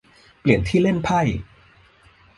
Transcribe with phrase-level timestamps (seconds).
[0.39, 1.21] เปลี่ยนที่เล่นไพ่